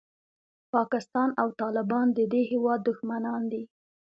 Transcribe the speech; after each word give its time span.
پاکستان 0.73 1.29
او 1.41 1.47
طالبان 1.61 2.07
د 2.13 2.19
دې 2.31 2.41
هېواد 2.51 2.79
دښمنان 2.89 3.41
دي. 3.51 3.63